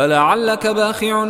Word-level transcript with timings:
فلعلك 0.00 0.66
باخع 0.66 1.24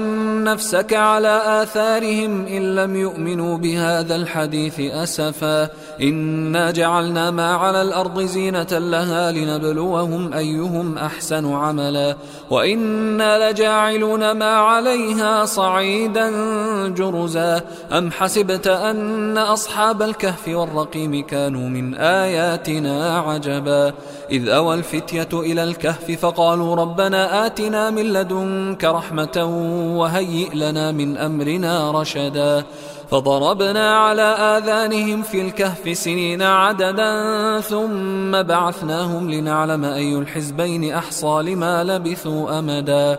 نفسك 0.44 0.94
على 0.94 1.62
آثارهم 1.62 2.46
إن 2.46 2.74
لم 2.74 2.96
يؤمنوا 2.96 3.58
بهذا 3.58 4.16
الحديث 4.16 4.80
أسفا. 4.80 5.68
إنا 6.02 6.70
جعلنا 6.70 7.30
ما 7.30 7.54
على 7.54 7.82
الأرض 7.82 8.20
زينة 8.20 8.66
لها 8.70 9.32
لنبلوهم 9.32 10.34
أيهم 10.34 10.98
أحسن 10.98 11.52
عملا. 11.52 12.16
وإنا 12.50 13.50
لجاعلون 13.50 14.30
ما 14.30 14.54
عليها 14.54 15.44
صعيدا 15.44 16.30
جرزا. 16.88 17.62
أم 17.92 18.10
حسبت 18.10 18.66
أن 18.66 19.38
أصحاب 19.38 20.02
الكهف 20.02 20.48
والرقيم 20.48 21.26
كانوا 21.26 21.68
من 21.68 21.94
آياتنا 21.94 23.18
عجبا. 23.18 23.92
إذ 24.30 24.48
أوى 24.48 24.74
الفتية 24.74 25.28
إلى 25.32 25.64
الكهف 25.64 26.10
فقالوا 26.10 26.76
ربنا 26.76 27.46
آتنا 27.46 27.90
من 27.90 28.12
لدنك 28.60 28.84
رحمة 28.84 29.36
وهيئ 29.96 30.54
لنا 30.54 30.92
من 30.92 31.16
أمرنا 31.16 31.90
رشدا. 31.90 32.64
فضربنا 33.10 33.98
على 33.98 34.22
آذانهم 34.22 35.22
في 35.22 35.40
الكهف 35.40 35.98
سنين 35.98 36.42
عددا 36.42 37.60
ثم 37.60 38.42
بعثناهم 38.42 39.30
لنعلم 39.30 39.84
أي 39.84 40.14
الحزبين 40.18 40.92
أحصى 40.92 41.42
لما 41.42 41.84
لبثوا 41.84 42.58
أمدا. 42.58 43.18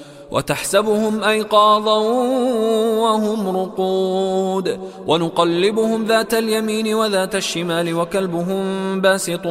وتحسبهم 0.31 1.23
أيقاظا 1.23 1.97
وهم 3.01 3.57
رقود 3.57 4.79
ونقلبهم 5.07 6.05
ذات 6.05 6.33
اليمين 6.33 6.93
وذات 6.93 7.35
الشمال 7.35 7.93
وكلبهم 7.93 8.61
باسط 9.01 9.47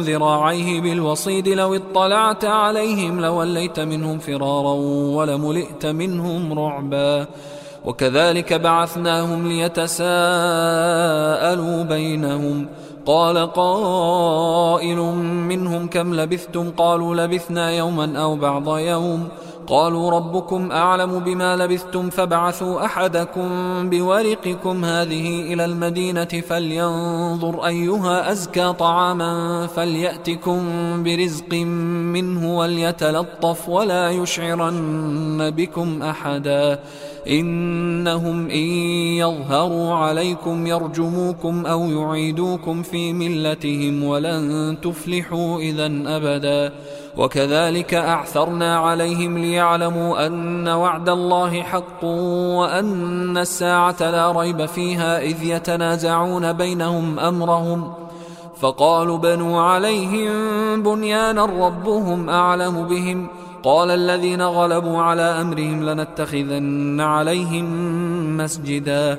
ذراعيه 0.00 0.80
بالوصيد 0.80 1.48
لو 1.48 1.74
اطلعت 1.74 2.44
عليهم 2.44 3.20
لوليت 3.20 3.80
منهم 3.80 4.18
فرارا 4.18 4.74
ولملئت 5.16 5.86
منهم 5.86 6.58
رعبا 6.58 7.26
وكذلك 7.84 8.52
بعثناهم 8.52 9.48
ليتساءلوا 9.48 10.04
بينهم 11.82 12.68
قال 13.06 13.52
قائل 13.52 14.98
منهم 15.48 15.88
كم 15.88 16.14
لبثتم 16.14 16.70
قالوا 16.70 17.14
لبثنا 17.14 17.70
يوما 17.70 18.18
أو 18.18 18.36
بعض 18.36 18.78
يوم 18.78 19.28
قالوا 19.66 20.10
ربكم 20.10 20.72
أعلم 20.72 21.18
بما 21.18 21.56
لبثتم 21.56 22.10
فابعثوا 22.10 22.84
أحدكم 22.84 23.48
بورقكم 23.90 24.84
هذه 24.84 25.52
إلى 25.52 25.64
المدينة 25.64 26.24
فلينظر 26.24 27.66
أيها 27.66 28.32
أزكى 28.32 28.72
طعاما 28.72 29.66
فليأتكم 29.66 30.62
برزق 31.02 31.54
منه 32.14 32.58
وليتلطف 32.58 33.68
ولا 33.68 34.10
يشعرن 34.10 35.50
بكم 35.50 36.02
أحدا 36.02 36.80
إنهم 37.28 38.50
إن 38.50 38.68
يظهروا 39.18 39.94
عليكم 39.94 40.66
يرجموكم 40.66 41.66
أو 41.66 41.90
يعيدوكم 41.90 42.82
في 42.82 43.12
ملتهم 43.12 44.04
ولن 44.04 44.76
تفلحوا 44.82 45.58
إذا 45.58 45.86
أبدا 46.06 46.72
وكذلك 47.16 47.94
أعثرنا 47.94 48.78
عليهم 48.78 49.38
ليعلموا 49.38 50.26
أن 50.26 50.68
وعد 50.68 51.08
الله 51.08 51.62
حق 51.62 52.04
وأن 52.04 53.38
الساعة 53.38 53.96
لا 54.00 54.32
ريب 54.32 54.66
فيها 54.66 55.20
إذ 55.20 55.42
يتنازعون 55.42 56.52
بينهم 56.52 57.18
أمرهم. 57.18 57.92
فقالوا 58.60 59.18
بنوا 59.18 59.60
عليهم 59.60 60.32
بنيانا 60.82 61.44
ربهم 61.44 62.30
أعلم 62.30 62.86
بهم. 62.86 63.26
قال 63.62 63.90
الذين 63.90 64.42
غلبوا 64.42 65.02
على 65.02 65.22
أمرهم 65.22 65.84
لنتخذن 65.84 67.00
عليهم 67.00 67.66
مسجدا. 68.36 69.18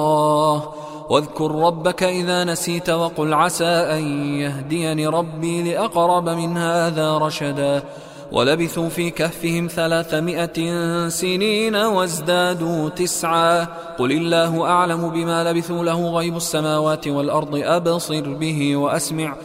واذكر 1.11 1.51
ربك 1.51 2.03
إذا 2.03 2.43
نسيت 2.43 2.89
وقل 2.89 3.33
عسى 3.33 3.65
أن 3.65 4.33
يهديني 4.39 5.07
ربي 5.07 5.73
لأقرب 5.73 6.29
من 6.29 6.57
هذا 6.57 7.17
رشدا 7.17 7.83
ولبثوا 8.31 8.89
في 8.89 9.09
كهفهم 9.09 9.67
ثلاثمائة 9.67 10.57
سنين 11.09 11.75
وازدادوا 11.75 12.89
تسعا 12.89 13.67
قل 13.99 14.11
الله 14.11 14.65
أعلم 14.65 15.09
بما 15.09 15.43
لبثوا 15.43 15.83
له 15.83 16.09
غيب 16.09 16.35
السماوات 16.35 17.07
والأرض 17.07 17.55
أبصر 17.55 18.33
به 18.33 18.75
وأسمع 18.75 19.35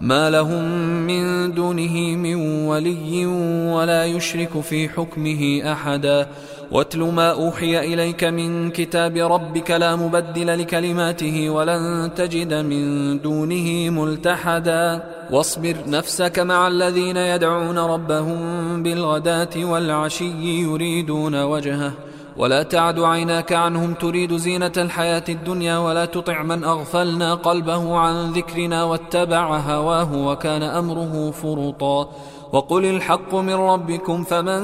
ما 0.00 0.30
لهم 0.30 0.62
من 1.06 1.54
دونه 1.54 1.96
من 2.16 2.66
ولي 2.68 3.26
ولا 3.74 4.04
يشرك 4.04 4.60
في 4.60 4.88
حكمه 4.88 5.72
أحدا 5.72 6.28
واتل 6.72 7.02
ما 7.02 7.32
أوحي 7.32 7.94
إليك 7.94 8.24
من 8.24 8.70
كتاب 8.70 9.16
ربك 9.16 9.70
لا 9.70 9.96
مبدل 9.96 10.58
لكلماته 10.58 11.50
ولن 11.50 12.10
تجد 12.16 12.54
من 12.54 13.18
دونه 13.20 13.90
ملتحدا. 13.90 15.02
واصبر 15.30 15.76
نفسك 15.86 16.38
مع 16.38 16.68
الذين 16.68 17.16
يدعون 17.16 17.78
ربهم 17.78 18.82
بالغداة 18.82 19.48
والعشي 19.56 20.62
يريدون 20.62 21.42
وجهه. 21.42 21.92
ولا 22.36 22.62
تعد 22.62 23.00
عيناك 23.00 23.52
عنهم 23.52 23.94
تريد 23.94 24.36
زينة 24.36 24.72
الحياة 24.76 25.24
الدنيا 25.28 25.78
ولا 25.78 26.04
تطع 26.04 26.42
من 26.42 26.64
أغفلنا 26.64 27.34
قلبه 27.34 27.96
عن 27.96 28.32
ذكرنا 28.32 28.84
واتبع 28.84 29.56
هواه 29.56 30.16
وكان 30.16 30.62
أمره 30.62 31.30
فرطا. 31.30 32.08
وقل 32.52 32.84
الحق 32.84 33.34
من 33.34 33.54
ربكم 33.54 34.24
فمن 34.24 34.62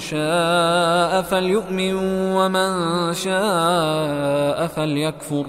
شاء 0.00 1.22
فليؤمن 1.22 1.94
ومن 2.34 2.72
شاء 3.14 4.66
فليكفر. 4.66 5.46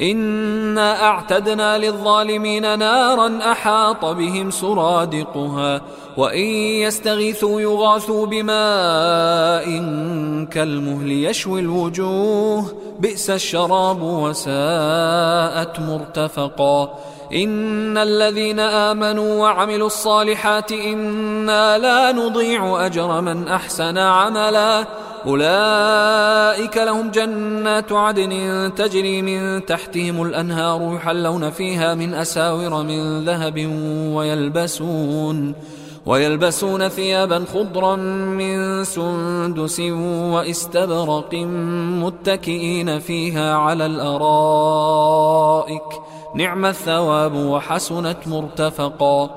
إنا 0.00 1.02
أعتدنا 1.02 1.78
للظالمين 1.78 2.78
نارا 2.78 3.38
أحاط 3.52 4.04
بهم 4.04 4.50
سرادقها 4.50 5.80
وإن 6.16 6.44
يستغيثوا 6.84 7.60
يغاثوا 7.60 8.26
بماء 8.26 9.64
كالمهل 10.44 11.10
يشوي 11.10 11.60
الوجوه. 11.60 12.64
بئس 13.00 13.30
الشراب 13.30 14.02
وساءت 14.02 15.80
مرتفقا. 15.80 16.98
إن 17.34 17.98
الذين 17.98 18.60
آمنوا 18.60 19.40
وعملوا 19.42 19.86
الصالحات 19.86 20.72
إنا 20.72 21.78
لا 21.78 22.12
نضيع 22.12 22.86
أجر 22.86 23.20
من 23.20 23.48
أحسن 23.48 23.98
عملا. 23.98 24.86
أولئك 25.26 26.76
لهم 26.76 27.10
جنات 27.10 27.92
عدن 27.92 28.32
تجري 28.76 29.22
من 29.22 29.66
تحتهم 29.66 30.22
الأنهار 30.22 30.94
يحلون 30.94 31.50
فيها 31.50 31.94
من 31.94 32.14
أساور 32.14 32.82
من 32.82 33.24
ذهب 33.24 33.70
ويلبسون 34.14 35.54
ويلبسون 36.06 36.88
ثيابا 36.88 37.44
خضرا 37.54 37.96
من 37.96 38.84
سندس 38.84 39.80
واستبرق 40.34 41.34
متكئين 42.04 42.98
فيها 42.98 43.54
على 43.54 43.86
الأرائك. 43.86 44.50
نعم 46.34 46.66
الثواب 46.66 47.34
وحسنت 47.34 48.16
مرتفقا. 48.26 49.30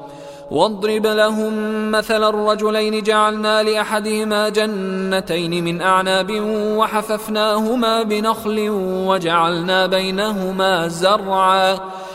واضرب 0.52 1.08
لهم 1.08 1.54
مثل 1.92 2.24
الرجلين 2.24 3.04
جعلنا 3.04 3.64
لأحدهما 3.64 4.50
جنتين 4.50 5.64
من 5.64 5.82
أعناب 5.82 6.32
وحففناهما 6.78 8.04
بنخل 8.04 8.70
وجعلنا 9.08 9.86
بينهما 9.86 10.88
زرعا. 10.88 11.80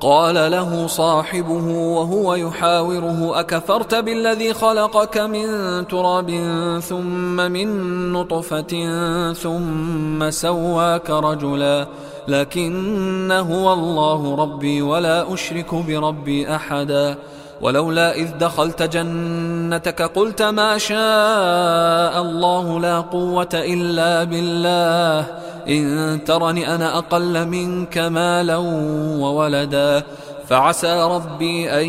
قال 0.00 0.34
له 0.34 0.86
صاحبه 0.86 1.66
وهو 1.72 2.34
يحاوره 2.34 3.40
أكفرت 3.40 3.94
بالذي 3.94 4.54
خلقك 4.54 5.18
من 5.18 5.46
تراب 5.88 6.30
ثم 6.88 7.36
من 7.36 7.68
نطفة 8.12 8.72
ثم 9.32 10.30
سواك 10.30 11.10
رجلا؟ 11.10 11.86
لكن 12.28 13.32
هو 13.32 13.72
الله 13.72 14.34
ربي 14.34 14.82
ولا 14.82 15.34
أشرك 15.34 15.74
بربي 15.74 16.54
أحدا. 16.54 17.16
ولولا 17.60 18.14
إذ 18.14 18.38
دخلت 18.38 18.82
جنتك 18.82 20.02
قلت 20.02 20.42
ما 20.42 20.78
شاء 20.78 22.22
الله 22.22 22.80
لا 22.80 23.00
قوة 23.00 23.48
إلا 23.54 24.24
بالله. 24.24 25.26
إن 25.68 26.20
ترني 26.24 26.74
أنا 26.74 26.98
أقل 26.98 27.48
منك 27.48 27.98
مالا 27.98 28.56
وولدا 29.20 30.04
فعسى 30.48 31.02
ربي 31.02 31.70
أن 31.70 31.88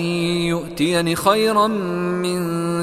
يؤتيني 0.49 1.15
خيرا 1.15 1.67
من 1.67 2.37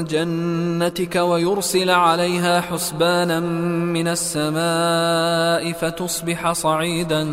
جنتك 0.05 1.15
ويرسل 1.15 1.89
عليها 1.89 2.61
حسبانا 2.61 3.39
من 3.39 4.07
السماء 4.07 5.71
فتصبح 5.71 6.51
صعيدا 6.51 7.23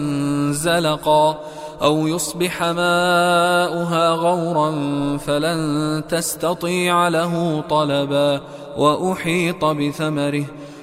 زلقا 0.52 1.38
أو 1.82 2.06
يصبح 2.06 2.62
ماؤها 2.62 4.10
غورا 4.10 4.70
فلن 5.18 6.02
تستطيع 6.08 7.08
له 7.08 7.64
طلبا 7.70 8.40
وأحيط 8.76 9.64
بثمره 9.64 10.44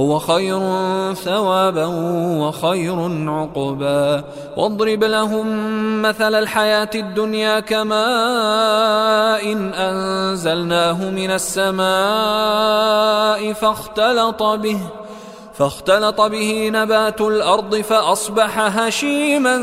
هو 0.00 0.18
خير 0.18 0.60
ثوابا 1.14 1.86
وخير 2.40 3.28
عقبا. 3.30 4.24
واضرب 4.56 5.04
لهم 5.04 5.46
مثل 6.02 6.34
الحياة 6.34 6.90
الدنيا 6.94 7.60
كماء 7.60 7.96
إن 9.52 9.74
أنزلناه 9.74 11.10
من 11.10 11.30
السماء 11.30 11.86
فاختلط 13.52 14.42
به 14.42 14.78
فاختلط 15.54 16.20
به 16.20 16.70
نبات 16.72 17.20
الأرض 17.20 17.76
فأصبح 17.76 18.58
هشيما 18.58 19.56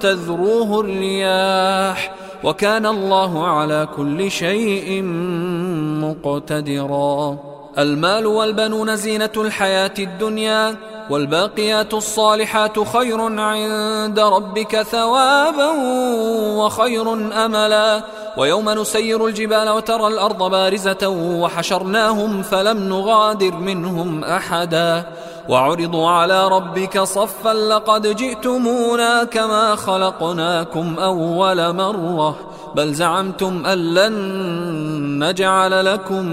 تذروه 0.00 0.80
الرياح. 0.80 2.14
وكان 2.44 2.86
الله 2.86 3.46
على 3.46 3.88
كل 3.96 4.30
شيء 4.30 5.02
مقتدرا. 6.02 7.51
المال 7.78 8.26
والبنون 8.26 8.96
زينة 8.96 9.30
الحياة 9.36 9.94
الدنيا 9.98 10.76
والباقيات 11.10 11.94
الصالحات 11.94 12.88
خير 12.88 13.40
عند 13.40 14.20
ربك 14.20 14.82
ثوابا 14.82 15.70
وخير 16.56 17.12
أملا. 17.44 18.02
ويوم 18.36 18.70
نسير 18.70 19.26
الجبال 19.26 19.68
وترى 19.68 20.06
الأرض 20.06 20.50
بارزة 20.50 21.08
وحشرناهم 21.08 22.42
فلم 22.42 22.78
نغادر 22.88 23.54
منهم 23.54 24.24
أحدا. 24.24 25.06
وعرضوا 25.48 26.08
على 26.10 26.48
ربك 26.48 27.00
صفا 27.00 27.54
لقد 27.54 28.16
جئتمونا 28.16 29.24
كما 29.24 29.76
خلقناكم 29.76 30.98
أول 30.98 31.74
مرة. 31.74 32.36
بل 32.74 32.94
زعمتم 32.94 33.66
أن 33.66 33.94
لن 33.94 34.14
نجعل 35.24 35.84
لكم 35.86 36.32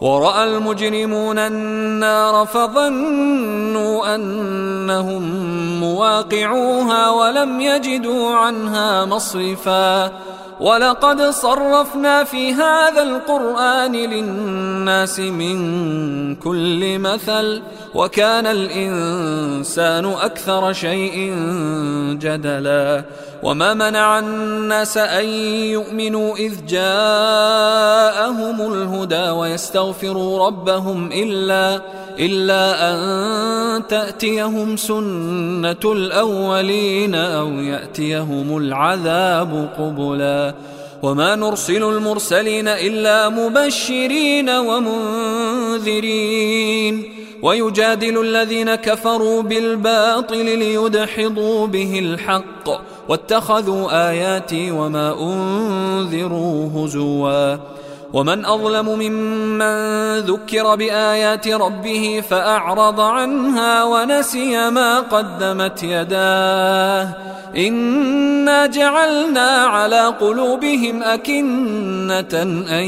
ورأى 0.00 0.44
المجرمون 0.44 1.38
النار 1.38 2.46
فظنوا 2.46 4.14
أنهم 4.14 5.22
مواقعوها 5.80 7.10
ولم 7.10 7.60
يجدوا 7.60 8.30
عنها 8.34 9.04
مصرفا. 9.04 10.12
ولقد 10.60 11.22
صرفنا 11.22 12.24
في 12.24 12.52
هذا 12.52 13.02
القرآن 13.02 13.92
للناس 13.92 15.20
من 15.20 15.56
كل 16.34 16.98
مثل. 16.98 17.62
وكان 17.94 18.46
الإنسان 18.46 20.04
أكثر 20.04 20.72
شيء 20.72 21.34
جدلا 22.20 23.04
وما 23.42 23.74
منع 23.74 24.18
الناس 24.18 24.98
أن 24.98 25.24
يؤمنوا 25.78 26.36
إذ 26.36 26.52
جاءهم 26.68 28.72
الهدى 28.72 29.30
ويستغفروا 29.30 30.46
ربهم 30.46 31.12
إلا 31.12 31.80
إلا 32.18 32.90
أن 32.90 33.86
تأتيهم 33.86 34.76
سنة 34.76 35.84
الأولين 35.84 37.14
أو 37.14 37.48
يأتيهم 37.48 38.56
العذاب 38.56 39.70
قبلا 39.78 40.54
وما 41.02 41.34
نرسل 41.34 41.82
المرسلين 41.82 42.68
إلا 42.68 43.28
مبشرين 43.28 44.50
ومنذرين 44.50 46.04
ويجادل 47.44 48.20
الذين 48.20 48.74
كفروا 48.74 49.42
بالباطل 49.42 50.44
ليدحضوا 50.44 51.66
به 51.66 51.98
الحق 51.98 52.68
واتخذوا 53.08 54.08
آياتي 54.10 54.70
وما 54.70 55.12
أنذروا 55.20 56.68
هزواً. 56.74 57.56
ومن 58.14 58.44
أظلم 58.44 58.88
ممن 58.88 60.18
ذكر 60.18 60.74
بآيات 60.74 61.48
ربه 61.48 62.22
فأعرض 62.30 63.00
عنها 63.00 63.84
ونسي 63.84 64.70
ما 64.70 65.00
قدمت 65.00 65.82
يداه. 65.82 67.08
إنا 67.56 68.66
جعلنا 68.66 69.50
على 69.50 70.06
قلوبهم 70.06 71.02
أكنة 71.02 72.42
أن 72.70 72.84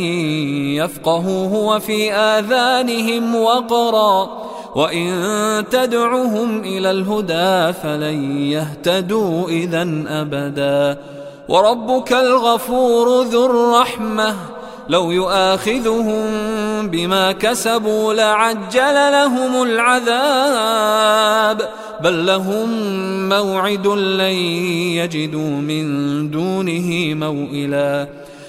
يفقهوه 0.77 1.55
وفي 1.55 2.13
آذانهم 2.13 3.35
وقرا. 3.35 4.46
وإن 4.77 5.65
تدعهم 5.71 6.61
إلى 6.61 6.91
الهدى 6.91 7.73
فلن 7.83 8.41
يهتدوا 8.41 9.49
إذا 9.49 9.83
أبدا 10.09 10.99
وربك 11.49 12.13
الغفور 12.13 13.23
ذو 13.23 13.47
الرحمه 13.47 14.35
لو 14.89 15.11
يؤاخذهم 15.11 16.27
بما 16.89 17.33
كسبوا 17.33 18.15
لعجل 18.15 18.95
لهم 18.95 19.63
العذاب 19.63 21.69
بل 22.01 22.27
لهم 22.27 22.69
موعد 23.29 23.87
لن 23.87 24.37
يجدوا 25.01 25.51
من 25.51 25.87
دونه 26.31 27.15
موئلا 27.15 28.07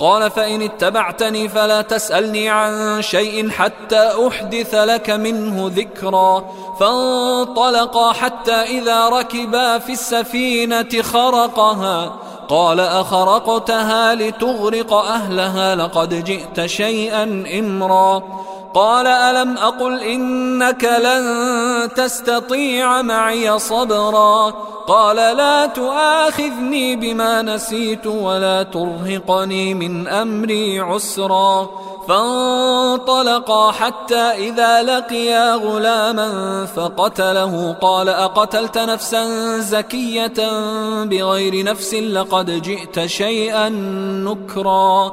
قال 0.00 0.30
فإن 0.30 0.62
اتبعتني 0.62 1.48
فلا 1.48 1.82
تسألني 1.82 2.48
عن 2.48 3.02
شيء 3.02 3.50
حتى 3.50 4.10
أحدث 4.28 4.74
لك 4.74 5.10
منه 5.10 5.70
ذكرا. 5.76 6.44
فانطلقا 6.80 8.12
حتى 8.12 8.52
إذا 8.52 9.08
ركبا 9.08 9.78
في 9.78 9.92
السفينة 9.92 11.02
خرقها. 11.02 12.12
قال 12.48 12.80
أخرقتها 12.80 14.14
لتغرق 14.14 14.92
أهلها 14.92 15.74
لقد 15.74 16.24
جئت 16.24 16.66
شيئا 16.66 17.44
إمرا. 17.58 18.22
قال 18.74 19.06
ألم 19.06 19.58
أقل 19.58 20.00
إنك 20.00 20.84
لن 20.84 21.24
تستطيع 21.94 23.02
معي 23.02 23.58
صبرا 23.58 24.50
قال 24.86 25.16
لا 25.16 25.66
تؤاخذني 25.66 26.96
بما 26.96 27.42
نسيت 27.42 28.06
ولا 28.06 28.62
ترهقني 28.62 29.74
من 29.74 30.08
أمري 30.08 30.80
عسرا 30.80 31.68
فانطلقا 32.08 33.72
حتى 33.72 34.16
إذا 34.16 34.82
لقيا 34.82 35.54
غلاما 35.54 36.66
فقتله 36.66 37.76
قال 37.80 38.08
أقتلت 38.08 38.78
نفسا 38.78 39.24
زكية 39.58 40.50
بغير 41.04 41.64
نفس 41.64 41.94
لقد 41.94 42.62
جئت 42.62 43.06
شيئا 43.06 43.68
نكرا 44.24 45.12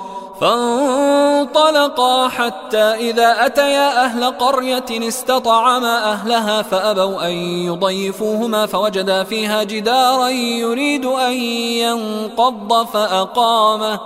فانطلقا 0.41 2.27
حتى 2.27 2.77
إذا 2.77 3.45
أتيا 3.45 4.05
أهل 4.05 4.23
قرية 4.23 5.07
استطعما 5.07 6.11
أهلها 6.11 6.61
فأبوا 6.61 7.27
أن 7.27 7.31
يضيفوهما 7.31 8.65
فوجدا 8.65 9.23
فيها 9.23 9.63
جدارا 9.63 10.29
يريد 10.29 11.05
أن 11.05 11.31
ينقض 11.31 12.85
فأقامه. 12.85 13.99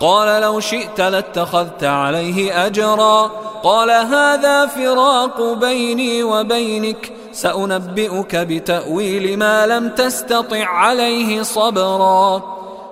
قال 0.00 0.42
لو 0.42 0.60
شئت 0.60 1.00
لاتخذت 1.00 1.84
عليه 1.84 2.66
أجرا. 2.66 3.30
قال 3.62 3.90
هذا 3.90 4.66
فراق 4.66 5.52
بيني 5.52 6.22
وبينك. 6.22 7.12
سأنبئك 7.32 8.36
بتأويل 8.36 9.38
ما 9.38 9.66
لم 9.66 9.88
تستطع 9.88 10.64
عليه 10.64 11.42
صبرا. 11.42 12.55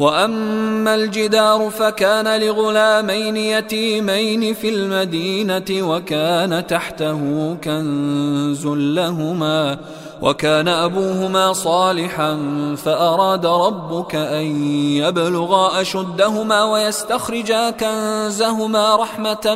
وأما 0.00 0.94
الجدار 0.94 1.70
فكان 1.70 2.40
لغلامين 2.40 3.36
يتيمين 3.36 4.54
في 4.54 4.68
المدينة 4.68 5.88
وكان 5.88 6.66
تحته 6.66 7.54
كنز 7.64 8.66
لهما 8.66 9.78
وكان 10.22 10.68
أبوهما 10.68 11.52
صالحا 11.52 12.38
فأراد 12.76 13.46
ربك 13.46 14.14
أن 14.14 14.64
يبلغا 14.96 15.80
أشدهما 15.80 16.64
ويستخرجا 16.64 17.70
كنزهما 17.70 18.96
رحمة 18.96 19.54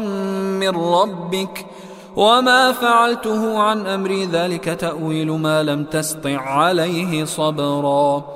من 0.61 0.76
ربك 0.76 1.66
وما 2.16 2.73
فعلته 2.73 3.59
عن 3.59 3.87
امري 3.87 4.26
ذلك 4.26 4.64
تأويل 4.64 5.31
ما 5.31 5.62
لم 5.62 5.85
تسطع 5.85 6.40
عليه 6.40 7.25
صبرا 7.25 8.36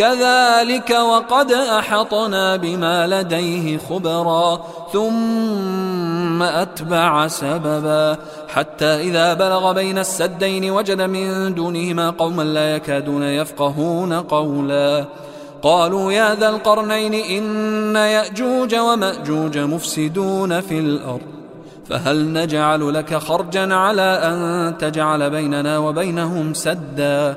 كذلك 0.00 0.90
وقد 0.90 1.52
أحطنا 1.52 2.56
بما 2.56 3.06
لديه 3.06 3.78
خبرا 3.78 4.60
ثم 4.92 6.42
أتبع 6.42 7.28
سببا. 7.28 8.16
حتى 8.48 8.86
إذا 8.86 9.34
بلغ 9.34 9.72
بين 9.72 9.98
السدين 9.98 10.70
وجد 10.70 11.00
من 11.00 11.54
دونهما 11.54 12.10
قوما 12.10 12.42
لا 12.42 12.76
يكادون 12.76 13.22
يفقهون 13.22 14.12
قولا. 14.12 15.04
قالوا 15.62 16.12
يا 16.12 16.34
ذا 16.34 16.48
القرنين 16.48 17.14
إن 17.14 17.96
يأجوج 17.96 18.74
ومأجوج 18.74 19.58
مفسدون 19.58 20.60
في 20.60 20.78
الأرض 20.78 21.40
فهل 21.88 22.32
نجعل 22.32 22.94
لك 22.94 23.14
خرجا 23.14 23.74
على 23.74 24.02
أن 24.02 24.78
تجعل 24.78 25.30
بيننا 25.30 25.78
وبينهم 25.78 26.54
سدا؟ 26.54 27.36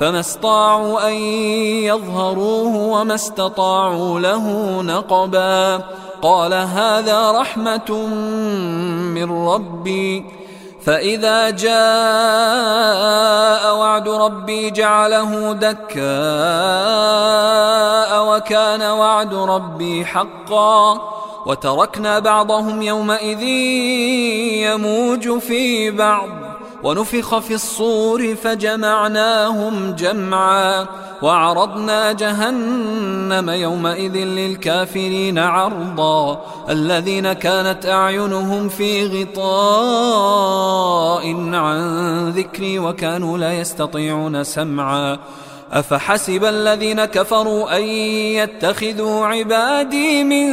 فما 0.00 0.20
استطاعوا 0.20 1.08
أن 1.08 1.14
يظهروه 1.84 2.76
وما 2.76 3.14
استطاعوا 3.14 4.20
له 4.20 4.82
نقبا. 4.82 5.84
قال 6.22 6.54
هذا 6.54 7.30
رحمة 7.30 8.06
من 9.14 9.48
ربي. 9.48 10.24
فإذا 10.84 11.50
جاء 11.50 11.76
وعد 13.76 14.08
ربي 14.08 14.70
جعله 14.70 15.52
دكاء 15.52 15.96
وكان 18.36 18.82
وعد 18.82 19.34
ربي 19.34 20.04
حقا. 20.04 21.00
وتركنا 21.46 22.18
بعضهم 22.18 22.82
يومئذ 22.82 23.42
يموج 24.62 25.38
في 25.38 25.90
بعض. 25.90 26.45
ونفخ 26.82 27.38
في 27.38 27.54
الصور 27.54 28.34
فجمعناهم 28.34 29.92
جمعا 29.92 30.86
وعرضنا 31.22 32.12
جهنم 32.12 33.50
يومئذ 33.50 34.16
للكافرين 34.16 35.38
عرضا 35.38 36.44
الذين 36.70 37.32
كانت 37.32 37.86
أعينهم 37.86 38.68
في 38.68 39.06
غطاء 39.06 40.46
عن 41.54 42.30
ذكري 42.30 42.78
وكانوا 42.78 43.38
لا 43.38 43.52
يستطيعون 43.52 44.44
سمعا 44.44 45.18
أفحسب 45.72 46.44
الذين 46.44 47.04
كفروا 47.04 47.76
أن 47.76 47.82
يتخذوا 47.82 49.26
عبادي 49.26 50.24
من 50.24 50.52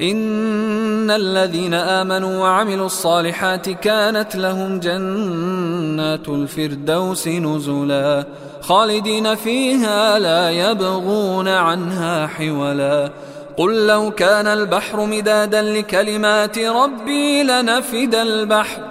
إن 0.00 1.10
الذين 1.10 1.74
آمنوا 1.74 2.42
وعملوا 2.42 2.86
الصالحات 2.86 3.68
كانت 3.70 4.36
لهم 4.36 4.80
جنات 4.80 6.28
الفردوس 6.28 7.28
نزلا 7.28 8.24
خالدين 8.60 9.34
فيها 9.34 10.18
لا 10.18 10.50
يبغون 10.50 11.48
عنها 11.48 12.26
حولا 12.26 13.10
قل 13.56 13.86
لو 13.86 14.10
كان 14.10 14.46
البحر 14.46 15.06
مدادا 15.06 15.62
لكلمات 15.62 16.58
ربي 16.58 17.42
لنفد 17.42 18.14
البحر 18.14 18.82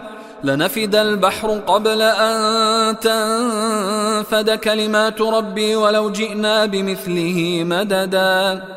لنفد 0.44 0.96
البحر 0.96 1.60
قبل 1.68 2.02
أن 2.02 3.00
تنفد 3.00 4.50
كلمات 4.50 5.22
ربي 5.22 5.76
ولو 5.76 6.12
جئنا 6.12 6.66
بمثله 6.66 7.64
مددا 7.64 8.77